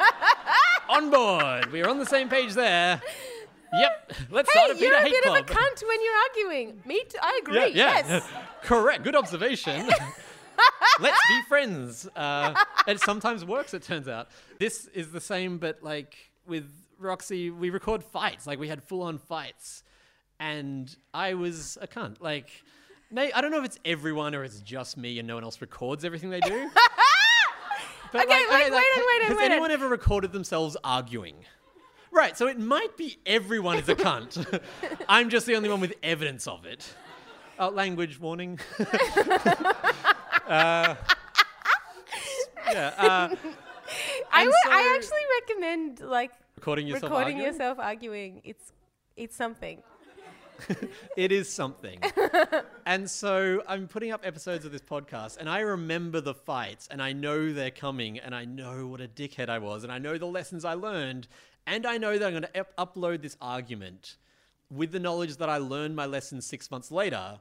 [0.91, 1.73] on board.
[1.73, 3.01] We're on the same page there.
[3.73, 4.13] Yep.
[4.31, 5.39] Let's hey, start a Peter you're a Hate bit Club.
[5.39, 6.83] of a cunt when you're arguing.
[6.85, 7.19] Me, too.
[7.23, 7.57] I agree.
[7.57, 8.07] Yeah, yeah.
[8.07, 8.29] Yes.
[8.65, 9.03] Correct.
[9.03, 9.89] Good observation.
[11.01, 12.09] Let's be friends.
[12.15, 12.55] Uh,
[12.87, 14.29] it sometimes works, it turns out.
[14.59, 16.15] This is the same, but like
[16.47, 18.47] with Roxy, we record fights.
[18.47, 19.83] Like we had full on fights.
[20.39, 22.17] And I was a cunt.
[22.21, 22.51] Like,
[23.11, 25.61] may, I don't know if it's everyone or it's just me and no one else
[25.61, 26.71] records everything they do.
[28.13, 29.53] But Okay, like, wait on, wait on, Has wait on.
[29.53, 31.37] anyone ever recorded themselves arguing?
[32.11, 34.61] Right, so it might be everyone is a cunt.
[35.09, 36.93] I'm just the only one with evidence of it.
[37.57, 38.59] Uh, language warning.
[40.51, 40.97] uh,
[42.73, 43.35] yeah, uh,
[44.33, 44.55] I would.
[44.69, 47.53] I actually recommend like recording yourself recording arguing?
[47.53, 48.41] yourself arguing.
[48.45, 48.73] It's
[49.17, 49.83] it's something.
[51.17, 52.01] It is something.
[52.87, 57.03] and so I'm putting up episodes of this podcast, and I remember the fights, and
[57.03, 60.19] I know they're coming, and I know what a dickhead I was, and I know
[60.19, 61.29] the lessons I learned,
[61.67, 64.17] and I know that I'm going to up- upload this argument
[64.71, 67.39] with the knowledge that I learned my lesson six months later,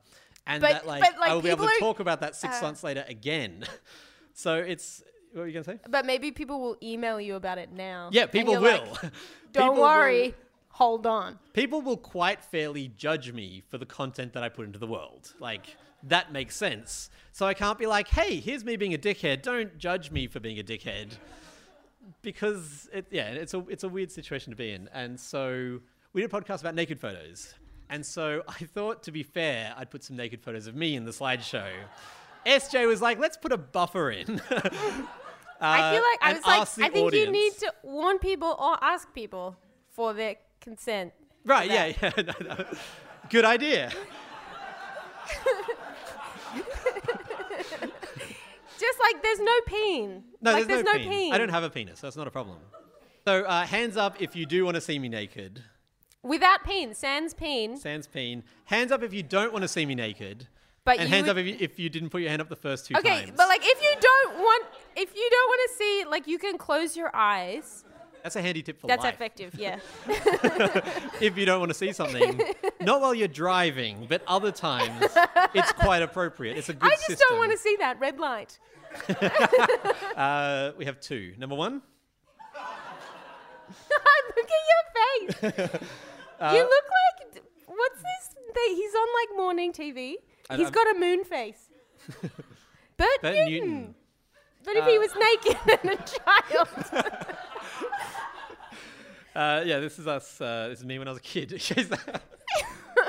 [0.49, 2.35] and But- that like, but, like, I will be able to are- talk about that
[2.35, 3.63] six uh, months later again.
[4.33, 5.79] so it's what were you going to say?
[5.87, 8.09] But maybe people will email you about it now.
[8.11, 8.61] Yeah, people will.
[8.61, 9.11] like, Don't
[9.53, 10.35] People will- worry.
[10.73, 11.37] Hold on.
[11.53, 15.33] people will quite fairly judge me for the content that I put into the world.
[15.39, 17.09] Like, that makes sense.
[17.33, 19.41] So I can't be like, hey, here's me being a dickhead.
[19.41, 21.17] Don't judge me for being a dickhead.
[22.21, 24.87] Because, it, yeah, it's a, it's a weird situation to be in.
[24.93, 25.79] And so
[26.13, 27.53] we did a podcast about naked photos.
[27.89, 31.05] And so I thought, to be fair, I'd put some naked photos of me in
[31.05, 31.69] the slideshow.
[32.45, 34.41] SJ was like, let's put a buffer in.
[35.61, 39.13] I feel like I was like, I think you need to warn people or ask
[39.13, 39.57] people
[39.89, 41.11] for their consent.
[41.45, 42.11] Right, yeah, yeah.
[42.23, 42.65] no, no.
[43.29, 43.91] Good idea.
[48.79, 50.23] Just like there's no peen.
[50.41, 51.33] No, like, there's, no, no, peen.
[51.33, 52.59] I don't have a penis, so that's not a problem.
[53.27, 55.61] So, uh, hands up if you do want to see me naked.
[56.23, 57.77] Without pain, sans pain.
[57.77, 58.43] Sans pain.
[58.65, 60.47] Hands up if you don't want to see me naked.
[60.85, 62.55] But and hands would- up if you, if you didn't put your hand up the
[62.55, 63.21] first two Okay, times.
[63.23, 66.37] Okay, but like if you don't want, if you don't want to see, like you
[66.39, 67.83] can close your eyes.
[68.23, 68.99] that's a handy tip for life.
[68.99, 69.13] That's life.
[69.15, 69.55] effective.
[69.55, 69.79] Yeah.
[71.21, 72.41] If you don't want to see something,
[72.81, 75.05] not while you're driving, but other times,
[75.53, 76.57] it's quite appropriate.
[76.57, 77.25] It's a good I just system.
[77.29, 78.57] don't want to see that red light.
[80.17, 81.33] Uh, we have two.
[81.37, 81.81] Number one.
[83.89, 84.49] Look
[86.41, 88.29] Uh, you look like what's this?
[88.53, 88.75] Thing?
[88.75, 90.13] He's on like morning TV.
[90.51, 91.69] He's I'm- got a moon face.
[92.97, 93.49] Bert, Bert Newton.
[93.49, 93.95] Newton.
[94.63, 97.25] But if he Uh, was naked and a child,
[99.35, 100.39] Uh, yeah, this is us.
[100.41, 101.61] Uh, this is me when I was a kid.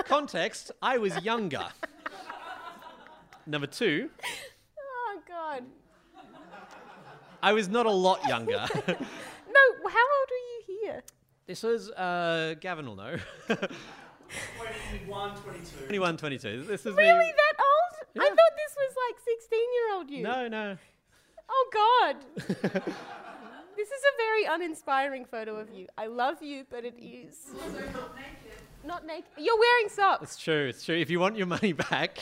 [0.04, 1.66] Context: I was younger.
[3.46, 4.10] Number two,
[4.78, 5.64] oh god.
[7.42, 8.52] I was not a lot younger.
[8.52, 11.02] No, how old were you here?
[11.50, 13.16] This was uh, Gavin will know.
[13.48, 15.76] 21, 22.
[15.86, 16.62] 21, 22.
[16.62, 17.32] This is Really, me.
[17.36, 18.22] that old?
[18.22, 20.22] I thought this was like sixteen-year-old you.
[20.22, 20.76] No, no.
[21.48, 22.16] Oh god.
[23.76, 25.88] this is a very uninspiring photo of you.
[25.98, 27.36] I love you, but it is.
[28.84, 29.24] Not naked.
[29.36, 30.22] You're wearing socks.
[30.22, 30.68] It's true.
[30.68, 30.96] It's true.
[30.96, 32.16] If you want your money back,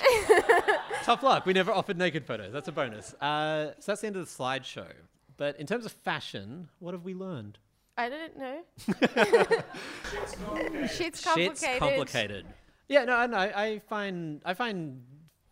[1.03, 1.45] tough luck.
[1.45, 2.55] We never offered naked photos.
[2.55, 3.13] That's a bonus.
[3.21, 4.91] Uh, so that's the end of the slideshow.
[5.37, 7.59] But in terms of fashion, what have we learned?
[7.99, 8.63] I don't know.
[10.87, 11.59] Shit's complicated.
[11.59, 12.47] Shit's complicated.
[12.89, 13.37] Yeah, no, no.
[13.37, 15.03] I, I find I find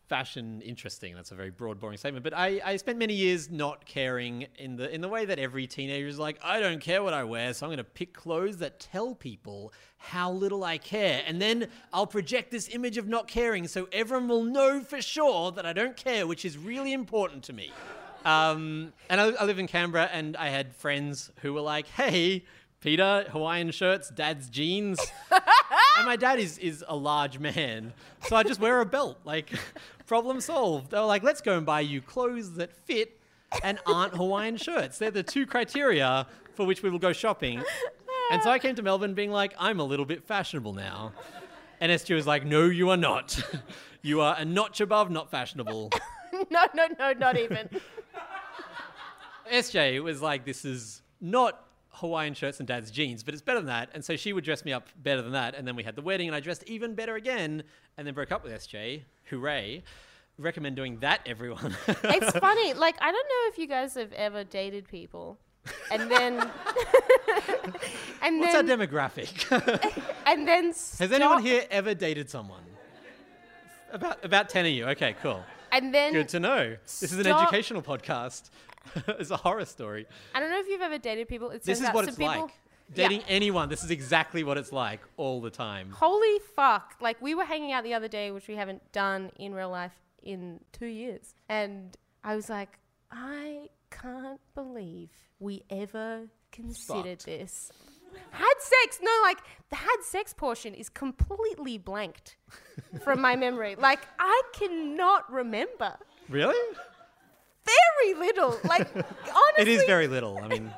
[0.09, 1.15] fashion interesting.
[1.15, 2.23] That's a very broad, boring statement.
[2.23, 5.67] But I, I spent many years not caring in the in the way that every
[5.67, 8.59] teenager is like, I don't care what I wear, so I'm going to pick clothes
[8.59, 13.27] that tell people how little I care, and then I'll project this image of not
[13.27, 17.43] caring, so everyone will know for sure that I don't care, which is really important
[17.45, 17.73] to me.
[18.27, 22.45] Um, and I, I live in Canberra, and I had friends who were like, "Hey,
[22.81, 24.99] Peter, Hawaiian shirts, dad's jeans."
[25.31, 29.21] and my dad is is a large man, so I just wear a belt.
[29.25, 29.51] Like,
[30.07, 30.91] problem solved.
[30.91, 33.21] They were like, "Let's go and buy you clothes that fit
[33.63, 37.63] and aren't Hawaiian shirts." They're the two criteria for which we will go shopping.
[38.33, 41.13] And so I came to Melbourne, being like, "I'm a little bit fashionable now."
[41.81, 43.41] And SJ was like, "No, you are not.
[44.03, 45.93] you are a notch above not fashionable."
[46.51, 47.69] no, no, no, not even.
[49.51, 53.67] SJ was like, this is not Hawaiian shirts and dad's jeans, but it's better than
[53.67, 53.91] that.
[53.95, 55.55] And so she would dress me up better than that.
[55.55, 57.63] And then we had the wedding, and I dressed even better again,
[57.97, 59.03] and then broke up with SJ.
[59.31, 59.83] Hooray.
[60.39, 61.75] Recommend doing that, everyone.
[61.89, 62.75] it's funny.
[62.75, 65.39] Like I don't know if you guys have ever dated people,
[65.91, 66.35] and then
[68.23, 69.51] and What's our demographic?
[70.27, 72.63] and then Has anyone here ever dated someone?
[73.93, 74.85] About about 10 of you.
[74.89, 75.43] Okay, cool.
[75.73, 76.77] And then Good to know.
[76.85, 78.51] This is an educational podcast.
[79.09, 80.07] it's a horror story.
[80.35, 81.51] I don't know if you've ever dated people.
[81.51, 82.51] It This is what it's people, like.
[82.95, 83.09] Yeah.
[83.09, 85.91] Dating anyone, this is exactly what it's like all the time.
[85.91, 86.95] Holy fuck!
[87.01, 89.95] Like we were hanging out the other day, which we haven't done in real life
[90.23, 92.79] in two years, and I was like,
[93.11, 97.27] I can't believe we ever considered Fucked.
[97.27, 97.73] this.
[98.31, 98.99] Had sex?
[99.03, 102.37] No, like the had sex portion is completely blanked
[103.05, 103.75] from my memory.
[103.77, 105.97] Like I cannot remember.
[106.29, 106.57] Really?
[107.67, 108.59] Very little.
[108.65, 110.39] Like honestly, It is very little.
[110.39, 110.71] I mean,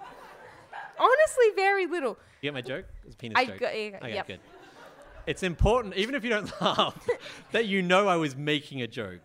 [0.98, 2.18] honestly very little.
[2.40, 2.87] You get my joke?
[3.05, 3.61] It's a penis I joke.
[3.61, 4.27] got- yeah, okay, yep.
[4.27, 4.40] good.
[5.27, 6.96] It's important, even if you don't laugh,
[7.53, 9.20] that you know I was making a joke.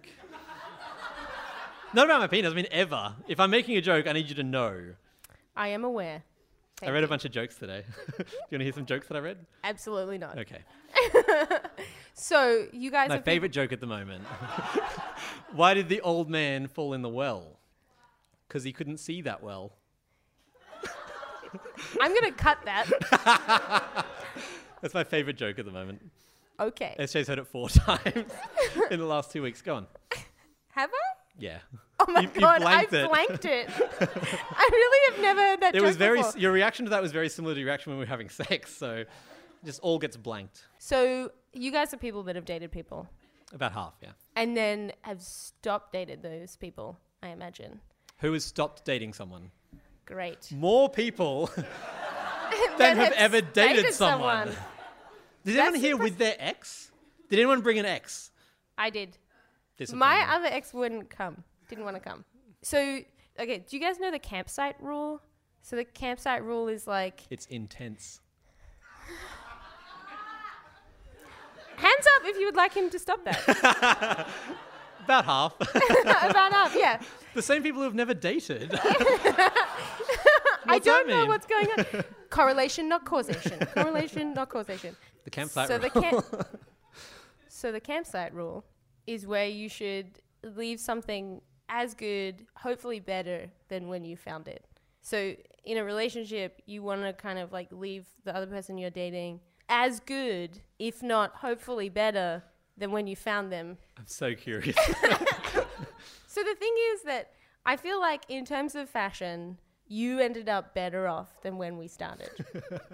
[1.93, 3.13] Not about my penis, I mean ever.
[3.27, 4.81] If I'm making a joke, I need you to know.
[5.55, 6.23] I am aware.
[6.81, 7.83] I Thank read a bunch of jokes today.
[8.07, 9.37] Do you want to hear some jokes that I read?
[9.63, 10.37] Absolutely not.
[10.39, 10.59] Okay.
[12.15, 14.23] So you guys My have been- favorite joke at the moment.
[15.53, 17.59] Why did the old man fall in the well?
[18.47, 19.73] Because he couldn't see that well.
[22.01, 24.05] I'm gonna cut that.
[24.81, 26.01] That's my favorite joke at the moment.
[26.59, 26.95] Okay.
[26.99, 28.25] SJ's heard it four times
[28.91, 29.61] in the last two weeks.
[29.61, 29.87] Go on.
[30.69, 31.17] Have I?
[31.37, 31.59] Yeah.
[31.99, 33.09] Oh my You- you god, blanked I it.
[33.09, 33.69] blanked it.
[34.01, 36.19] I really have never heard that It joke was very.
[36.19, 36.39] before.
[36.39, 38.75] Your reaction to that was very similar to your reaction when we were having sex.
[38.75, 39.03] So,
[39.63, 40.63] just all gets blanked.
[40.79, 43.07] So you guys are people that have dated people,
[43.53, 44.09] About half, yeah.
[44.35, 46.97] and then have stopped dated those people.
[47.21, 47.79] I imagine.
[48.19, 49.51] Who has stopped dating someone?
[50.05, 50.51] Great.
[50.51, 51.49] More people
[52.77, 54.47] than have ever dated, someone.
[54.47, 54.63] someone.
[55.45, 56.91] Did anyone That's here with their ex?
[57.29, 58.31] Did anyone bring an ex?
[58.77, 59.09] I did.
[59.09, 60.27] My Disappointing.
[60.29, 61.43] other ex wouldn't come.
[61.69, 62.25] Didn't want to come.
[62.61, 62.99] So
[63.39, 65.21] okay, do you guys know the campsite rule?
[65.61, 68.19] So the campsite rule is like It's intense.
[72.03, 74.27] hands up if you would like him to stop that.
[75.05, 75.55] About half.
[76.01, 77.01] About up, yeah.
[77.33, 78.71] the same people who've never dated.
[80.65, 82.03] I don't know what's going on.
[82.29, 83.59] Correlation, not causation.
[83.73, 84.95] Correlation, not causation.
[85.25, 86.23] the campsite so the rule.
[87.49, 88.63] so the campsite rule
[89.05, 90.19] is where you should
[90.55, 94.63] leave something as good, hopefully better than when you found it.
[95.01, 95.35] So
[95.65, 99.41] in a relationship, you want to kind of like leave the other person you're dating
[99.69, 102.43] as good, if not hopefully better
[102.77, 103.77] than when you found them.
[103.97, 104.75] I'm so curious.
[106.33, 107.31] So the thing is that
[107.63, 111.87] I feel like in terms of fashion, you ended up better off than when we
[111.87, 112.31] started.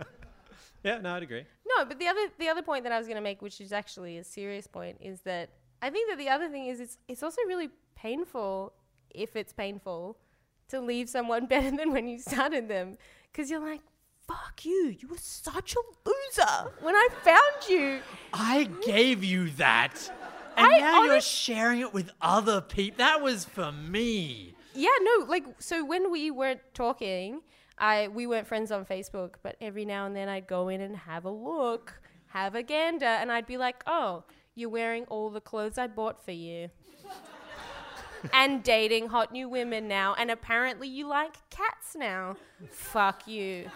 [0.83, 1.45] yeah, no, I'd agree.
[1.65, 3.71] No, but the other the other point that I was going to make, which is
[3.71, 5.51] actually a serious point, is that
[5.81, 8.73] I think that the other thing is it's it's also really painful
[9.09, 10.17] if it's painful
[10.67, 12.97] to leave someone better than when you started them,
[13.31, 13.83] because you're like,
[14.29, 17.99] fuck you, you were such a loser when I found you.
[18.31, 20.11] I gave you that.
[20.55, 22.97] And I now you're sharing it with other people.
[22.97, 24.53] That was for me.
[24.75, 27.41] Yeah, no, like so when we weren't talking,
[27.77, 30.95] I we weren't friends on Facebook, but every now and then I'd go in and
[30.95, 35.41] have a look, have a gander, and I'd be like, "Oh, you're wearing all the
[35.41, 36.69] clothes I bought for you."
[38.33, 42.35] and dating hot new women now, and apparently you like cats now.
[42.69, 43.69] Fuck you.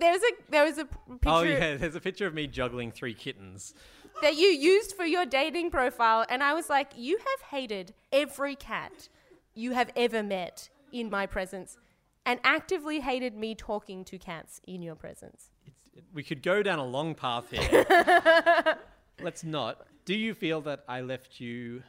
[0.00, 2.46] There's a there was a p- oh, picture Oh yeah, there's a picture of me
[2.46, 3.74] juggling three kittens.
[4.22, 8.56] that you used for your dating profile, and I was like, you have hated every
[8.56, 9.08] cat
[9.54, 11.76] you have ever met in my presence,
[12.24, 15.50] and actively hated me talking to cats in your presence.
[15.66, 18.76] It's, we could go down a long path here.
[19.22, 19.86] Let's not.
[20.06, 21.82] Do you feel that I left you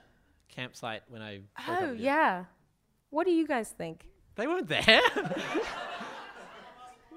[0.49, 1.39] campsite when I?
[1.67, 2.45] Oh yeah.
[3.09, 4.05] What do you guys think?
[4.35, 5.01] They weren't there.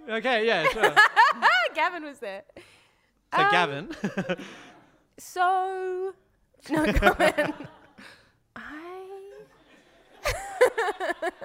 [0.08, 0.94] okay, yeah, sure.
[1.74, 2.42] Gavin was there.
[3.34, 3.90] So Um, Gavin,
[5.18, 6.14] So
[6.70, 7.54] no comment.
[8.56, 9.32] I.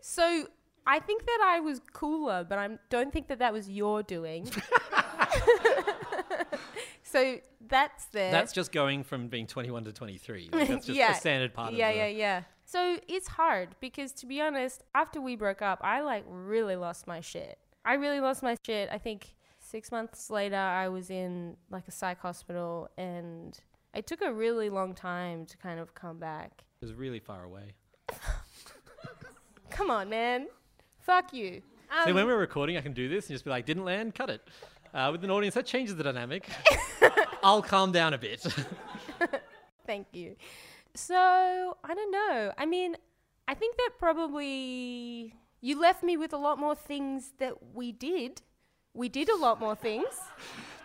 [0.00, 0.46] so
[0.86, 4.50] I think that I was cooler, but I don't think that that was your doing.
[7.02, 8.30] so that's there.
[8.30, 10.50] that's just going from being 21 to 23.
[10.52, 11.98] Like, that's just a standard part yeah, of the.
[11.98, 12.42] yeah, yeah.
[12.74, 17.06] So it's hard because to be honest, after we broke up, I like really lost
[17.06, 17.56] my shit.
[17.84, 18.88] I really lost my shit.
[18.90, 23.56] I think six months later, I was in like a psych hospital, and
[23.94, 26.64] it took a really long time to kind of come back.
[26.82, 27.74] It was really far away.
[29.70, 30.48] Come on, man.
[30.98, 31.62] Fuck you.
[31.96, 34.16] Um, See, when we're recording, I can do this and just be like, didn't land,
[34.16, 34.42] cut it.
[34.92, 36.48] Uh, with an audience, that changes the dynamic.
[37.44, 38.44] I'll calm down a bit.
[39.86, 40.34] Thank you.
[40.94, 42.52] So, I don't know.
[42.56, 42.96] I mean,
[43.48, 48.42] I think that probably you left me with a lot more things that we did.
[48.94, 50.06] We did a lot more things.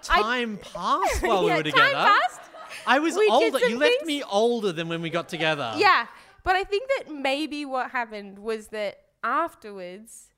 [0.10, 1.92] I- Time passed while we were together.
[1.94, 2.42] Time passed.
[2.88, 3.60] I was We older.
[3.60, 4.08] You left things.
[4.08, 5.74] me older than when we got together.
[5.78, 6.08] Yeah,
[6.44, 10.30] but I think that maybe what happened was that afterwards,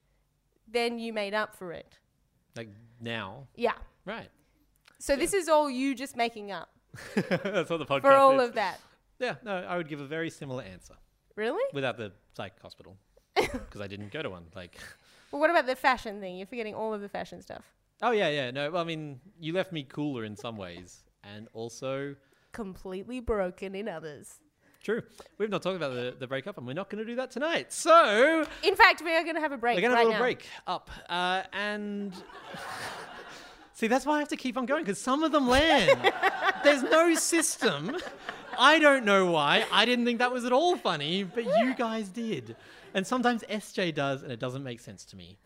[0.67, 1.97] then you made up for it.
[2.55, 3.47] Like now.
[3.55, 3.73] Yeah.
[4.05, 4.29] Right.
[4.99, 6.69] So this is all you just making up
[7.15, 8.49] That's what the podcast for all is.
[8.49, 8.79] of that.
[9.21, 10.95] Yeah, no, I would give a very similar answer
[11.35, 11.63] Really?
[11.73, 12.97] without the psych hospital
[13.35, 14.45] because I didn't go to one.
[14.55, 14.77] Like,
[15.31, 16.35] Well, what about the fashion thing?
[16.37, 17.63] You're forgetting all of the fashion stuff.
[18.01, 18.71] oh yeah, yeah, no.
[18.71, 22.15] Well, I mean, you left me cooler in some ways, and also
[22.51, 24.39] Completely broken in others.
[24.83, 25.03] true.
[25.37, 27.71] We've not talked about the, the breakup, and we're not going to do that tonight.
[27.71, 30.07] So In fact, we are going to have a break we're going to right have
[30.07, 30.25] a now.
[30.25, 32.11] little break up, uh, and
[33.73, 36.11] see that's why I have to keep on going because some of them land.
[36.63, 37.95] There's no system.
[38.63, 39.65] I don't know why.
[39.71, 42.55] I didn't think that was at all funny, but you guys did.
[42.93, 45.39] And sometimes SJ does, and it doesn't make sense to me.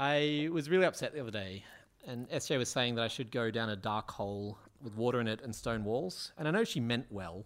[0.00, 1.62] I was really upset the other day,
[2.06, 5.28] and SJ was saying that I should go down a dark hole with water in
[5.28, 6.32] it and stone walls.
[6.38, 7.44] And I know she meant well.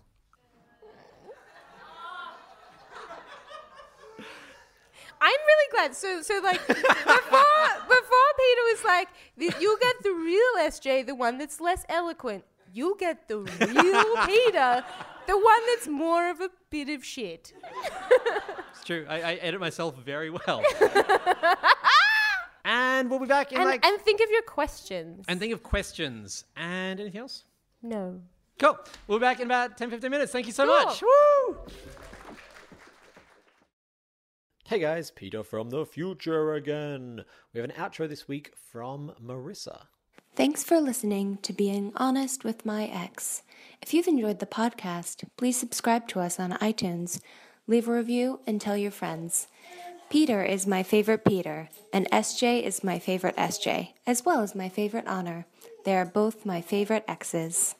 [5.21, 5.97] I'm really glad.
[5.97, 11.39] So, so like before, before Peter was like, "You'll get the real SJ, the one
[11.39, 12.45] that's less eloquent.
[12.73, 14.85] You'll get the real Peter,
[15.27, 17.53] the one that's more of a bit of shit."
[18.71, 19.05] it's true.
[19.09, 20.63] I, I edit myself very well.
[22.65, 25.25] and we'll be back in and, like and think of your questions.
[25.29, 27.45] and think of questions and anything else.
[27.83, 28.21] no.
[28.59, 28.79] Cool.
[29.09, 30.31] We'll be back in about 10, 15 minutes.
[30.31, 30.85] Thank you so Cool.
[30.85, 31.03] much.
[31.03, 31.57] Woo!
[34.67, 37.25] Hey guys, Peter from the future again.
[37.53, 39.87] We have an outro this week from Marissa.
[40.35, 43.43] Thanks for listening to Being Honest with My Ex.
[43.83, 47.21] If you've enjoyed the podcast, please subscribe to us on iTunes,
[47.67, 49.49] leave a review, and tell your friends.
[50.09, 54.71] Peter is my favorite Peter, and SJ is my favorite SJ, as well as my
[54.71, 55.45] favorite Honor.
[55.85, 57.75] They are both my favorite exes.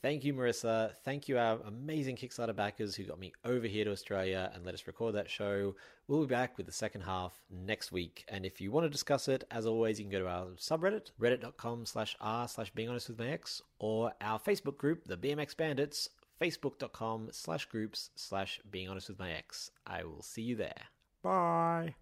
[0.00, 0.92] Thank you, Marissa.
[1.04, 4.74] Thank you, our amazing Kickstarter backers who got me over here to Australia and let
[4.74, 5.74] us record that show.
[6.06, 8.24] We'll be back with the second half next week.
[8.28, 11.10] And if you want to discuss it, as always, you can go to our subreddit,
[11.20, 15.56] reddit.com slash r slash being honest with my ex, or our Facebook group, the BMX
[15.56, 19.72] Bandits, facebook.com slash groups slash being honest with my ex.
[19.84, 20.82] I will see you there.
[21.24, 21.96] Bye.